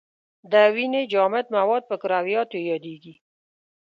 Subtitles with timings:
[0.51, 3.13] د وینې جامد مواد په کرویاتو یادیږي.